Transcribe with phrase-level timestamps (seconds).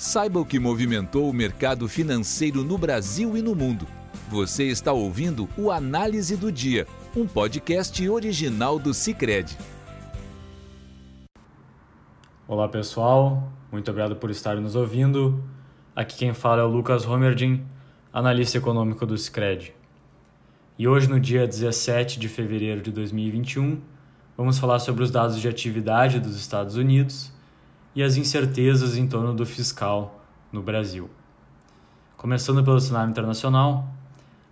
[0.00, 3.86] Saiba o que movimentou o mercado financeiro no Brasil e no mundo.
[4.30, 9.58] Você está ouvindo o Análise do Dia, um podcast original do Cicred.
[12.48, 15.44] Olá pessoal, muito obrigado por estar nos ouvindo.
[15.94, 17.62] Aqui quem fala é o Lucas Romerdin,
[18.10, 19.74] analista econômico do Cicred.
[20.78, 23.78] E hoje, no dia 17 de fevereiro de 2021,
[24.34, 27.38] vamos falar sobre os dados de atividade dos Estados Unidos
[27.94, 30.20] e as incertezas em torno do fiscal
[30.52, 31.10] no Brasil.
[32.16, 33.88] Começando pelo cenário internacional,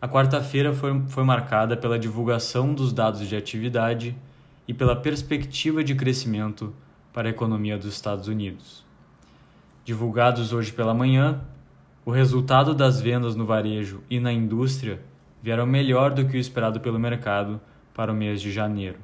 [0.00, 4.16] a quarta-feira foi, foi marcada pela divulgação dos dados de atividade
[4.66, 6.72] e pela perspectiva de crescimento
[7.12, 8.84] para a economia dos Estados Unidos.
[9.84, 11.40] Divulgados hoje pela manhã,
[12.04, 15.00] o resultado das vendas no varejo e na indústria
[15.42, 17.60] vieram melhor do que o esperado pelo mercado
[17.92, 18.98] para o mês de janeiro.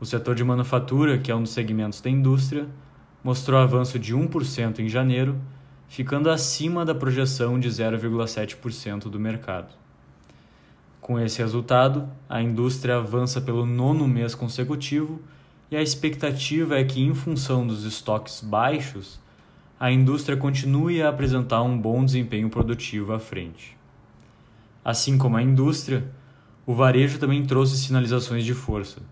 [0.00, 2.68] O setor de manufatura, que é um dos segmentos da indústria,
[3.26, 5.36] mostrou avanço de 1% em janeiro,
[5.88, 9.74] ficando acima da projeção de 0,7% do mercado.
[11.00, 15.20] Com esse resultado, a indústria avança pelo nono mês consecutivo
[15.72, 19.18] e a expectativa é que, em função dos estoques baixos,
[19.78, 23.76] a indústria continue a apresentar um bom desempenho produtivo à frente.
[24.84, 26.08] Assim como a indústria,
[26.64, 29.02] o varejo também trouxe sinalizações de força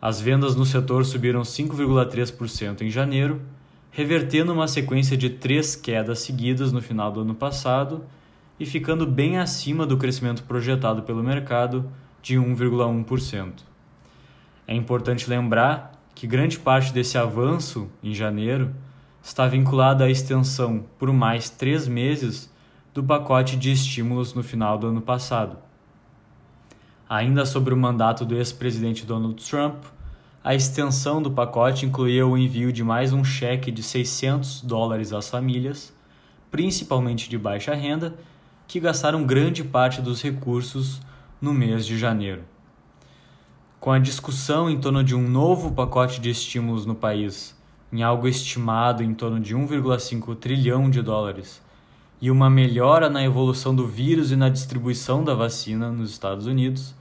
[0.00, 3.42] as vendas no setor subiram 5,3% em janeiro,
[3.90, 8.04] revertendo uma sequência de três quedas seguidas no final do ano passado
[8.60, 11.90] e ficando bem acima do crescimento projetado pelo mercado
[12.22, 13.52] de 1,1%.
[14.66, 18.72] É importante lembrar que grande parte desse avanço em janeiro
[19.22, 22.52] está vinculada à extensão por mais três meses
[22.94, 25.67] do pacote de estímulos no final do ano passado
[27.08, 29.82] Ainda sobre o mandato do ex-presidente Donald Trump,
[30.44, 35.30] a extensão do pacote incluía o envio de mais um cheque de 600 dólares às
[35.30, 35.90] famílias,
[36.50, 38.14] principalmente de baixa renda,
[38.66, 41.00] que gastaram grande parte dos recursos
[41.40, 42.42] no mês de janeiro.
[43.80, 47.56] Com a discussão em torno de um novo pacote de estímulos no país,
[47.90, 51.62] em algo estimado em torno de 1,5 trilhão de dólares,
[52.20, 56.97] e uma melhora na evolução do vírus e na distribuição da vacina nos Estados Unidos,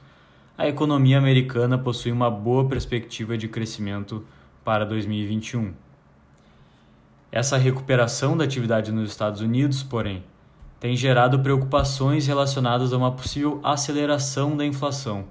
[0.58, 4.26] a economia americana possui uma boa perspectiva de crescimento
[4.66, 5.72] para 2021.
[7.32, 10.24] Essa recuperação da atividade nos Estados Unidos, porém,
[10.80, 15.26] tem gerado preocupações relacionadas a uma possível aceleração da inflação.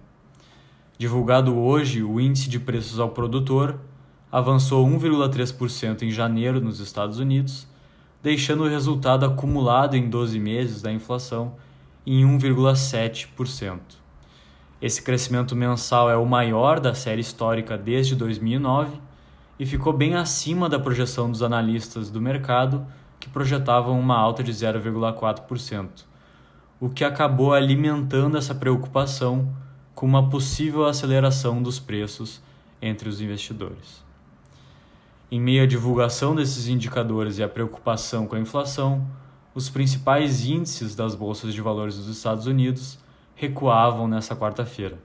[0.96, 3.80] Divulgado hoje, o índice de preços ao produtor
[4.30, 7.66] avançou 1,3% em janeiro nos Estados Unidos,
[8.22, 11.56] deixando o resultado acumulado em 12 meses da inflação
[12.06, 14.05] em 1,7%.
[14.80, 18.98] Esse crescimento mensal é o maior da série histórica desde 2009
[19.58, 22.86] e ficou bem acima da projeção dos analistas do mercado,
[23.18, 25.88] que projetavam uma alta de 0,4%,
[26.78, 29.48] o que acabou alimentando essa preocupação
[29.94, 32.42] com uma possível aceleração dos preços
[32.82, 34.04] entre os investidores.
[35.30, 39.06] Em meio à divulgação desses indicadores e à preocupação com a inflação,
[39.54, 42.98] os principais índices das bolsas de valores dos Estados Unidos
[43.36, 44.98] recuavam nessa quarta-feira.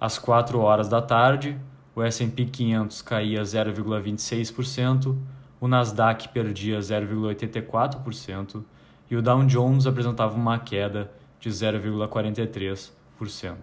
[0.00, 1.58] Às 4 horas da tarde,
[1.94, 5.14] o S&P 500 caía 0,26%,
[5.60, 8.64] o Nasdaq perdia 0,84%
[9.10, 13.56] e o Dow Jones apresentava uma queda de 0,43%.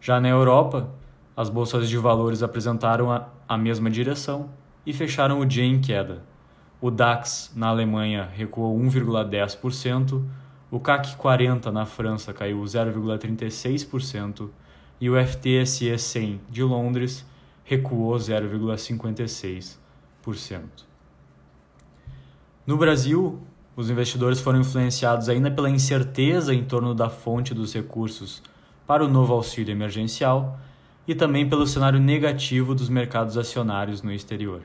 [0.00, 0.88] Já na Europa,
[1.36, 4.50] as bolsas de valores apresentaram a, a mesma direção
[4.84, 6.22] e fecharam o dia em queda.
[6.80, 10.22] O DAX na Alemanha recuou 1,10%,
[10.72, 14.48] o CAC 40 na França caiu 0,36%
[14.98, 17.26] e o FTSE 100 de Londres
[17.62, 20.62] recuou 0,56%.
[22.66, 23.38] No Brasil,
[23.76, 28.42] os investidores foram influenciados ainda pela incerteza em torno da fonte dos recursos
[28.86, 30.58] para o novo auxílio emergencial
[31.06, 34.62] e também pelo cenário negativo dos mercados acionários no exterior.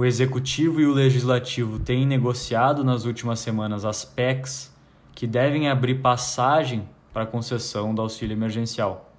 [0.00, 4.74] O executivo e o legislativo têm negociado nas últimas semanas as PECs
[5.14, 9.12] que devem abrir passagem para a concessão do auxílio emergencial.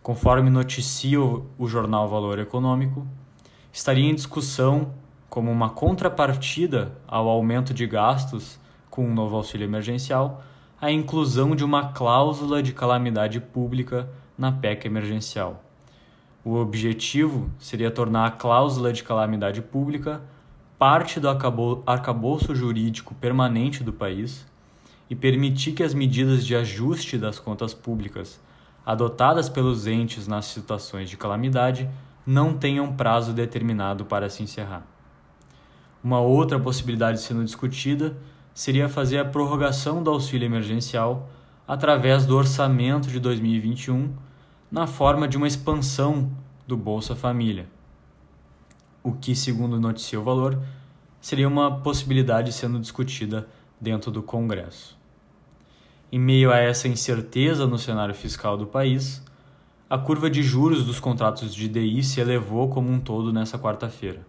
[0.00, 3.04] Conforme noticia o jornal Valor Econômico,
[3.72, 4.94] estaria em discussão
[5.28, 10.44] como uma contrapartida ao aumento de gastos com o novo auxílio emergencial,
[10.80, 14.08] a inclusão de uma cláusula de calamidade pública
[14.38, 15.64] na PEC emergencial.
[16.44, 20.20] O objetivo seria tornar a cláusula de calamidade pública
[20.76, 21.28] parte do
[21.86, 24.44] arcabouço jurídico permanente do país
[25.08, 28.40] e permitir que as medidas de ajuste das contas públicas
[28.84, 31.88] adotadas pelos entes nas situações de calamidade
[32.26, 34.84] não tenham prazo determinado para se encerrar.
[36.02, 38.16] Uma outra possibilidade sendo discutida
[38.52, 41.30] seria fazer a prorrogação do auxílio emergencial
[41.66, 44.12] através do orçamento de 2021,
[44.72, 46.30] na forma de uma expansão
[46.66, 47.68] do Bolsa Família.
[49.04, 50.58] O que, segundo noticiou o valor,
[51.20, 53.46] seria uma possibilidade sendo discutida
[53.78, 54.98] dentro do Congresso.
[56.10, 59.22] Em meio a essa incerteza no cenário fiscal do país,
[59.90, 64.26] a curva de juros dos contratos de DI se elevou como um todo nessa quarta-feira.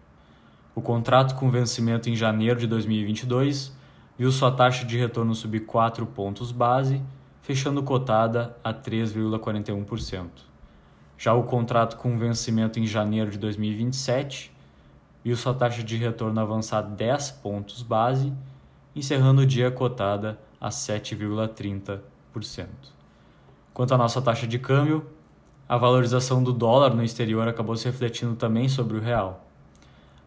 [0.74, 3.74] O contrato com vencimento em janeiro de 2022
[4.18, 7.00] viu sua taxa de retorno subir 4 pontos base,
[7.44, 10.28] fechando cotada a 3,41%.
[11.18, 14.50] Já o contrato com vencimento em janeiro de 2027
[15.22, 18.32] viu sua taxa de retorno avançar 10 pontos base,
[18.96, 22.00] encerrando o dia cotada a 7,30%.
[23.74, 25.06] Quanto à nossa taxa de câmbio,
[25.68, 29.44] a valorização do dólar no exterior acabou se refletindo também sobre o real.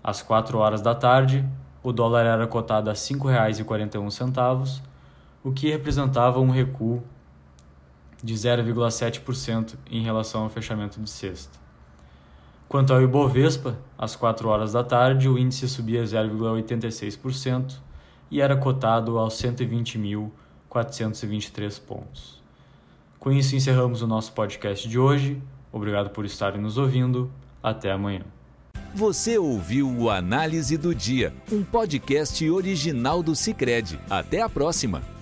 [0.04, 1.44] Às 4 horas da tarde,
[1.82, 4.82] o dólar era cotado a R$ 5,41,
[5.44, 7.04] o que representava um recuo
[8.24, 11.58] de 0,7% em relação ao fechamento de sexta.
[12.68, 17.76] Quanto ao Ibovespa, às 4 horas da tarde, o índice subia 0,86%
[18.30, 22.44] e era cotado aos 120.423 pontos.
[23.20, 25.42] Com isso, encerramos o nosso podcast de hoje.
[25.72, 27.32] Obrigado por estarem nos ouvindo.
[27.64, 28.24] Até amanhã.
[28.94, 34.00] Você ouviu o Análise do Dia, um podcast original do Cicred.
[34.10, 35.17] Até a próxima!